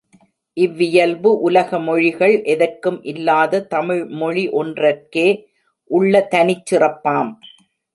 [0.57, 5.29] இவ்வியல்பு உலக மொழிகள் எதற்கும் இல்லாத தமிழ் மொழி ஒன்றற்கே
[5.91, 7.31] உள்ள தனிச் சிறப்பாம்.